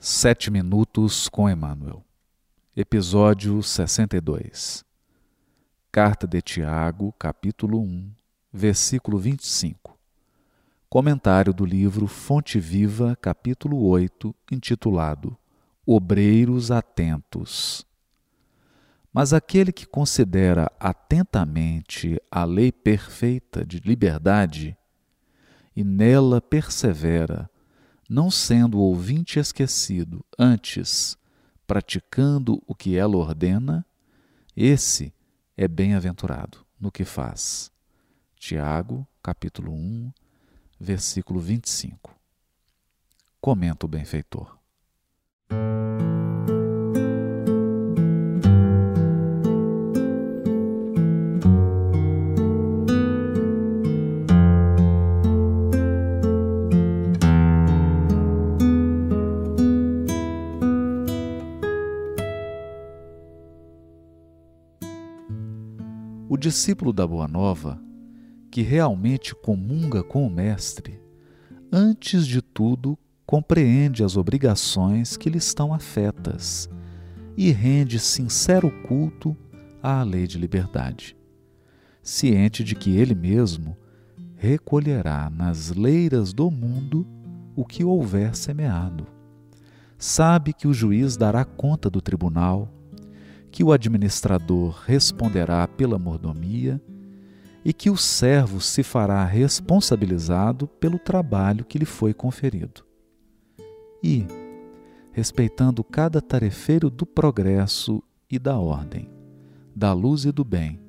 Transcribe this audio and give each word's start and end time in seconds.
Sete 0.00 0.48
Minutos 0.48 1.28
com 1.28 1.50
Emmanuel, 1.50 2.04
Episódio 2.76 3.60
62 3.60 4.84
Carta 5.90 6.24
de 6.24 6.40
Tiago, 6.40 7.12
capítulo 7.18 7.80
1, 7.80 8.08
versículo 8.52 9.18
25 9.18 9.98
Comentário 10.88 11.52
do 11.52 11.64
livro 11.64 12.06
Fonte 12.06 12.60
Viva, 12.60 13.18
capítulo 13.20 13.84
8, 13.88 14.32
intitulado 14.52 15.36
Obreiros 15.84 16.70
Atentos. 16.70 17.84
Mas 19.12 19.32
aquele 19.32 19.72
que 19.72 19.84
considera 19.84 20.70
atentamente 20.78 22.22
a 22.30 22.44
lei 22.44 22.70
perfeita 22.70 23.66
de 23.66 23.80
liberdade 23.80 24.78
e 25.74 25.82
nela 25.82 26.40
persevera, 26.40 27.50
não 28.08 28.30
sendo 28.30 28.78
o 28.78 28.82
ouvinte 28.82 29.38
esquecido, 29.38 30.24
antes 30.38 31.18
praticando 31.66 32.62
o 32.66 32.74
que 32.74 32.96
ela 32.96 33.16
ordena, 33.16 33.84
esse 34.56 35.12
é 35.56 35.68
bem-aventurado 35.68 36.64
no 36.80 36.90
que 36.90 37.04
faz. 37.04 37.70
Tiago, 38.36 39.06
capítulo 39.22 39.72
1, 39.72 40.10
versículo 40.80 41.38
25. 41.40 42.16
Comenta 43.40 43.84
o 43.84 43.88
benfeitor. 43.88 44.57
Discípulo 66.38 66.92
da 66.92 67.06
Boa 67.06 67.28
Nova, 67.28 67.80
que 68.50 68.62
realmente 68.62 69.34
comunga 69.34 70.02
com 70.02 70.26
o 70.26 70.30
Mestre, 70.30 71.00
antes 71.70 72.26
de 72.26 72.40
tudo 72.40 72.96
compreende 73.26 74.02
as 74.02 74.16
obrigações 74.16 75.16
que 75.16 75.28
lhe 75.28 75.36
estão 75.36 75.74
afetas 75.74 76.70
e 77.36 77.50
rende 77.50 77.98
sincero 77.98 78.70
culto 78.86 79.36
à 79.82 80.02
lei 80.02 80.26
de 80.26 80.38
liberdade, 80.38 81.16
ciente 82.02 82.64
de 82.64 82.74
que 82.74 82.96
ele 82.96 83.14
mesmo 83.14 83.76
recolherá 84.34 85.28
nas 85.28 85.70
leiras 85.70 86.32
do 86.32 86.50
mundo 86.50 87.06
o 87.54 87.64
que 87.64 87.84
houver 87.84 88.34
semeado. 88.34 89.06
Sabe 89.98 90.52
que 90.52 90.68
o 90.68 90.72
juiz 90.72 91.16
dará 91.16 91.44
conta 91.44 91.90
do 91.90 92.00
tribunal 92.00 92.72
que 93.50 93.64
o 93.64 93.72
administrador 93.72 94.82
responderá 94.86 95.66
pela 95.66 95.98
mordomia 95.98 96.80
e 97.64 97.72
que 97.72 97.90
o 97.90 97.96
servo 97.96 98.60
se 98.60 98.82
fará 98.82 99.24
responsabilizado 99.24 100.66
pelo 100.66 100.98
trabalho 100.98 101.64
que 101.64 101.78
lhe 101.78 101.84
foi 101.84 102.14
conferido. 102.14 102.84
E, 104.02 104.26
respeitando 105.12 105.82
cada 105.82 106.20
tarefeiro 106.20 106.88
do 106.88 107.04
progresso 107.04 108.02
e 108.30 108.38
da 108.38 108.58
ordem, 108.58 109.10
da 109.74 109.92
luz 109.92 110.24
e 110.24 110.32
do 110.32 110.44
bem, 110.44 110.80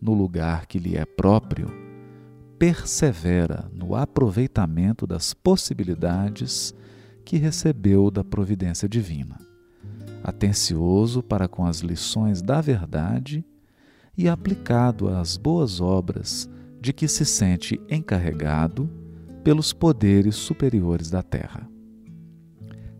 no 0.00 0.14
lugar 0.14 0.66
que 0.66 0.78
lhe 0.78 0.96
é 0.96 1.04
próprio, 1.04 1.68
persevera 2.58 3.68
no 3.72 3.94
aproveitamento 3.94 5.06
das 5.06 5.34
possibilidades 5.34 6.74
que 7.24 7.36
recebeu 7.36 8.10
da 8.10 8.22
providência 8.22 8.88
divina 8.88 9.53
atencioso 10.24 11.22
para 11.22 11.46
com 11.46 11.66
as 11.66 11.80
lições 11.80 12.40
da 12.40 12.62
verdade 12.62 13.44
e 14.16 14.26
aplicado 14.26 15.08
às 15.08 15.36
boas 15.36 15.82
obras 15.82 16.48
de 16.80 16.94
que 16.94 17.06
se 17.06 17.26
sente 17.26 17.78
encarregado 17.90 18.90
pelos 19.44 19.74
poderes 19.74 20.34
superiores 20.34 21.10
da 21.10 21.22
terra. 21.22 21.68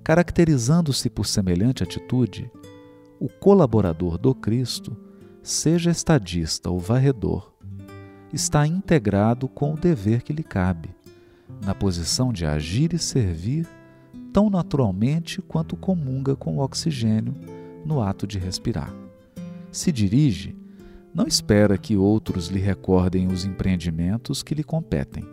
Caracterizando-se 0.03 1.09
por 1.09 1.25
semelhante 1.25 1.82
atitude, 1.82 2.50
o 3.19 3.28
colaborador 3.28 4.19
do 4.19 4.34
Cristo, 4.34 4.94
seja 5.43 5.91
estadista 5.91 6.69
ou 6.69 6.78
varredor, 6.78 7.54
está 8.31 8.66
integrado 8.66 9.48
com 9.48 9.72
o 9.72 9.78
dever 9.78 10.22
que 10.22 10.32
lhe 10.32 10.43
cabe, 10.43 10.94
na 11.65 11.75
posição 11.75 12.32
de 12.32 12.44
agir 12.44 12.93
e 12.93 12.98
servir 12.98 13.66
tão 14.34 14.50
naturalmente 14.50 15.41
quanto 15.41 15.77
comunga 15.77 16.34
com 16.34 16.56
o 16.56 16.61
oxigênio 16.61 17.33
no 17.87 18.03
ato 18.03 18.27
de 18.27 18.37
respirar. 18.37 18.93
Se 19.71 19.93
dirige, 19.93 20.56
não 21.15 21.25
espera 21.25 21.78
que 21.78 21.97
outros 21.97 22.49
lhe 22.49 22.59
recordem 22.59 23.28
os 23.28 23.45
empreendimentos 23.45 24.43
que 24.43 24.53
lhe 24.53 24.65
competem. 24.65 25.25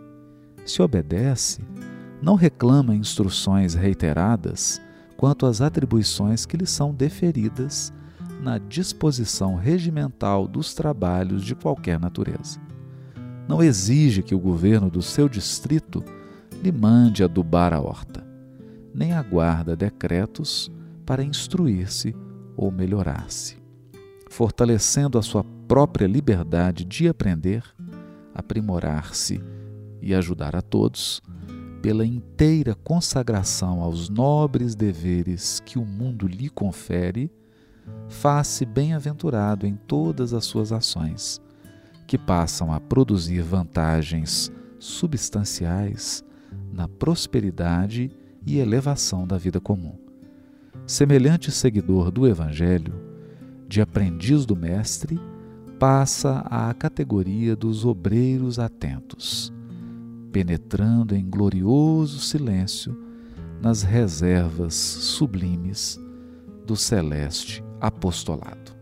Se 0.68 0.84
obedece, 0.84 1.64
não 2.22 2.36
reclama 2.36 2.94
instruções 2.94 3.74
reiteradas 3.74 4.80
quanto 5.18 5.48
às 5.48 5.62
atribuições 5.62 6.46
que 6.46 6.56
lhe 6.56 6.68
são 6.68 6.94
deferidas 6.94 7.92
na 8.40 8.60
disposição 8.60 9.56
regimental 9.56 10.48
dos 10.48 10.76
trabalhos 10.76 11.44
de 11.44 11.56
qualquer 11.56 12.00
natureza. 12.00 12.60
Não 13.48 13.64
exige 13.64 14.22
que 14.22 14.36
o 14.36 14.40
governo 14.40 14.92
do 14.92 15.02
seu 15.02 15.28
distrito 15.28 16.04
lhe 16.62 16.72
mande 16.72 17.24
adubar 17.24 17.74
a 17.74 17.82
horta 17.82 18.30
nem 18.94 19.13
aguarda 19.13 19.75
decretos 19.75 20.72
para 21.06 21.24
instruir-se 21.24 22.16
ou 22.56 22.72
melhorar-se, 22.72 23.57
fortalecendo 24.29 25.18
a 25.18 25.22
sua 25.22 25.44
própria 25.68 26.07
liberdade 26.07 26.84
de 26.84 27.07
aprender, 27.07 27.63
aprimorar-se 28.34 29.41
e 30.02 30.13
ajudar 30.13 30.56
a 30.56 30.62
todos, 30.62 31.22
pela 31.81 32.06
inteira 32.06 32.75
consagração 32.75 33.81
aos 33.81 34.09
nobres 34.09 34.75
deveres 34.75 35.59
que 35.59 35.79
o 35.79 35.85
mundo 35.85 36.28
lhe 36.28 36.50
confere, 36.50 37.31
faz-se 38.08 38.66
bem-aventurado 38.66 39.66
em 39.66 39.75
todas 39.75 40.34
as 40.34 40.46
suas 40.46 40.72
ações, 40.72 41.41
que 42.06 42.18
passam 42.18 42.72
a 42.72 42.79
produzir 42.79 43.41
vantagens 43.41 44.52
substanciais 44.79 46.23
na 46.72 46.88
prosperidade 46.88 48.12
e 48.46 48.57
elevação 48.59 49.28
da 49.28 49.38
vida 49.38 49.59
comum. 49.59 49.96
Semelhante 50.85 51.52
seguidor 51.52 52.12
do 52.12 52.28
Evangelho, 52.28 52.94
de 53.68 53.81
aprendiz 53.81 54.46
do 54.46 54.56
Mestre, 54.56 55.19
passa 55.79 56.40
à 56.50 56.74
categoria 56.74 57.56
dos 57.56 57.85
obreiros 57.85 58.59
atentos, 58.59 59.53
penetrando 60.31 61.16
em 61.16 61.28
glorioso 61.29 62.19
silêncio 62.19 62.97
nas 63.62 63.84
reservas 63.84 64.73
sublimes 64.73 66.00
do 66.66 66.75
celeste 66.75 67.63
apostolado. 67.79 68.81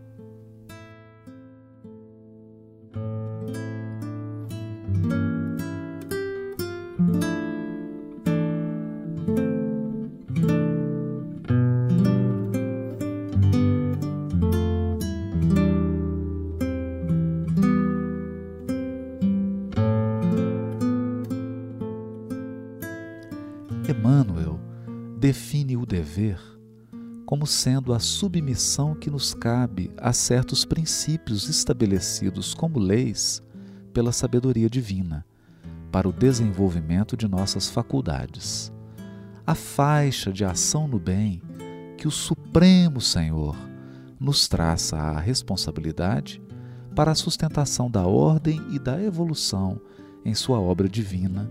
Emmanuel 24.00 24.58
define 25.18 25.76
o 25.76 25.84
dever 25.84 26.40
como 27.26 27.46
sendo 27.46 27.92
a 27.92 27.98
submissão 27.98 28.94
que 28.94 29.10
nos 29.10 29.34
cabe 29.34 29.92
a 29.98 30.10
certos 30.10 30.64
princípios 30.64 31.50
estabelecidos 31.50 32.54
como 32.54 32.78
leis 32.78 33.42
pela 33.92 34.10
sabedoria 34.10 34.70
divina 34.70 35.24
para 35.92 36.08
o 36.08 36.14
desenvolvimento 36.14 37.14
de 37.14 37.28
nossas 37.28 37.68
faculdades. 37.68 38.72
A 39.46 39.54
faixa 39.54 40.32
de 40.32 40.46
ação 40.46 40.88
no 40.88 40.98
bem 40.98 41.42
que 41.98 42.08
o 42.08 42.10
Supremo 42.10 43.02
Senhor 43.02 43.54
nos 44.18 44.48
traça 44.48 44.96
a 44.96 45.20
responsabilidade 45.20 46.42
para 46.96 47.10
a 47.10 47.14
sustentação 47.14 47.90
da 47.90 48.06
ordem 48.06 48.62
e 48.70 48.78
da 48.78 49.00
evolução 49.00 49.78
em 50.24 50.34
sua 50.34 50.58
obra 50.58 50.88
divina 50.88 51.50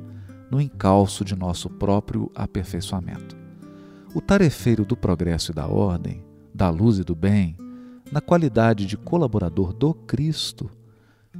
no 0.49 0.59
encalço 0.59 1.23
de 1.23 1.35
nosso 1.35 1.69
próprio 1.69 2.31
aperfeiçoamento. 2.33 3.37
O 4.13 4.21
tarefeiro 4.21 4.83
do 4.83 4.97
progresso 4.97 5.51
e 5.51 5.55
da 5.55 5.67
ordem, 5.67 6.23
da 6.53 6.69
luz 6.69 6.97
e 6.97 7.03
do 7.03 7.15
bem, 7.15 7.55
na 8.11 8.19
qualidade 8.19 8.85
de 8.85 8.97
colaborador 8.97 9.71
do 9.71 9.93
Cristo, 9.93 10.69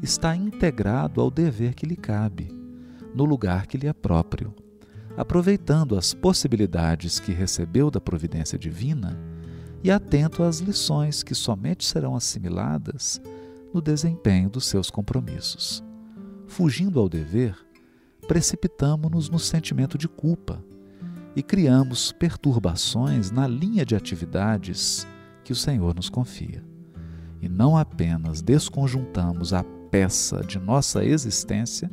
está 0.02 0.36
integrado 0.36 1.20
ao 1.20 1.32
dever 1.32 1.74
que 1.74 1.86
lhe 1.86 1.96
cabe, 1.96 2.50
no 3.14 3.26
lugar 3.26 3.66
que 3.66 3.78
lhe 3.78 3.88
é 3.88 3.94
próprio, 3.94 4.54
aproveitando 5.18 5.98
as 5.98 6.14
possibilidades 6.14 7.20
que 7.20 7.32
recebeu 7.32 7.90
da 7.90 8.00
providência 8.00 8.58
divina 8.58 9.20
e 9.84 9.90
atento 9.90 10.44
às 10.44 10.60
lições 10.60 11.24
que 11.24 11.34
somente 11.34 11.86
serão 11.86 12.16
assimiladas 12.16 13.20
no 13.74 13.82
desempenho 13.82 14.50
dos 14.50 14.66
seus 14.68 14.90
compromissos. 14.90 15.84
Fugindo 16.48 17.00
ao 17.00 17.10
dever, 17.10 17.56
precipitamo-nos 18.30 19.28
no 19.28 19.40
sentimento 19.40 19.98
de 19.98 20.08
culpa 20.08 20.64
e 21.36 21.42
criamos 21.42 22.12
perturbações 22.12 23.32
na 23.32 23.48
linha 23.48 23.84
de 23.84 23.96
atividades 23.96 25.08
que 25.44 25.52
o 25.52 25.56
Senhor 25.56 25.96
nos 25.96 26.10
confia. 26.10 26.64
E 27.42 27.50
não 27.50 27.76
apenas 27.76 28.44
desconjuntamos 28.44 29.52
a 29.52 29.64
peça 29.64 30.42
de 30.42 30.60
nossa 30.60 31.04
existência, 31.04 31.90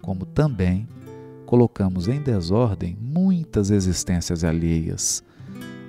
como 0.00 0.24
também 0.24 0.86
colocamos 1.46 2.06
em 2.06 2.22
desordem 2.22 2.96
muitas 3.00 3.72
existências 3.72 4.44
alheias, 4.44 5.20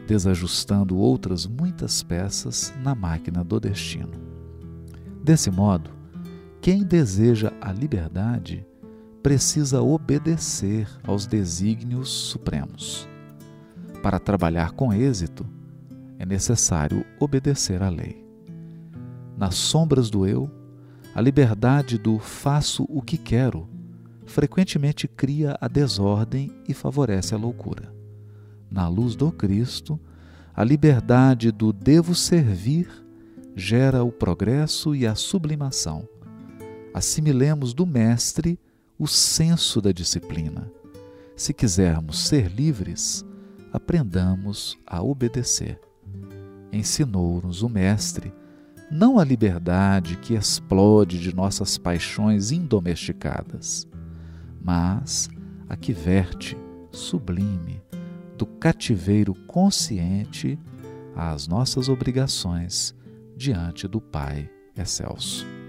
desajustando 0.07 0.97
outras 0.97 1.45
muitas 1.45 2.01
peças 2.01 2.73
na 2.81 2.95
máquina 2.95 3.43
do 3.43 3.59
destino. 3.59 4.19
Desse 5.23 5.51
modo, 5.51 5.91
quem 6.59 6.83
deseja 6.83 7.53
a 7.61 7.71
liberdade 7.71 8.65
precisa 9.21 9.81
obedecer 9.81 10.87
aos 11.03 11.25
desígnios 11.25 12.09
supremos. 12.09 13.07
Para 14.01 14.19
trabalhar 14.19 14.71
com 14.71 14.91
êxito, 14.91 15.45
é 16.17 16.25
necessário 16.25 17.05
obedecer 17.19 17.83
à 17.83 17.89
lei. 17.89 18.25
Nas 19.37 19.55
sombras 19.55 20.09
do 20.09 20.25
eu, 20.25 20.49
a 21.13 21.21
liberdade 21.21 21.97
do 21.97 22.19
faço 22.19 22.85
o 22.89 23.01
que 23.01 23.17
quero 23.17 23.67
frequentemente 24.25 25.07
cria 25.07 25.57
a 25.59 25.67
desordem 25.67 26.51
e 26.67 26.73
favorece 26.73 27.35
a 27.35 27.37
loucura. 27.37 27.93
Na 28.69 28.87
luz 28.87 29.15
do 29.15 29.31
Cristo, 29.31 29.99
a 30.55 30.63
liberdade 30.63 31.51
do 31.51 31.73
devo 31.73 32.15
servir 32.15 32.89
gera 33.55 34.03
o 34.03 34.11
progresso 34.11 34.95
e 34.95 35.05
a 35.05 35.15
sublimação. 35.15 36.07
Assimilemos 36.93 37.73
do 37.73 37.85
Mestre 37.85 38.59
o 39.01 39.07
senso 39.07 39.81
da 39.81 39.91
disciplina. 39.91 40.71
Se 41.35 41.55
quisermos 41.55 42.27
ser 42.27 42.51
livres, 42.51 43.25
aprendamos 43.73 44.77
a 44.85 45.01
obedecer. 45.01 45.81
Ensinou-nos 46.71 47.63
o 47.63 47.67
Mestre 47.67 48.31
não 48.91 49.17
a 49.17 49.23
liberdade 49.23 50.17
que 50.17 50.35
explode 50.35 51.19
de 51.19 51.33
nossas 51.33 51.79
paixões 51.79 52.51
indomesticadas, 52.51 53.87
mas 54.61 55.27
a 55.67 55.75
que 55.75 55.93
verte, 55.93 56.55
sublime, 56.91 57.81
do 58.37 58.45
cativeiro 58.45 59.33
consciente 59.47 60.59
às 61.15 61.47
nossas 61.47 61.89
obrigações 61.89 62.93
diante 63.35 63.87
do 63.87 63.99
Pai 63.99 64.47
excelso. 64.77 65.60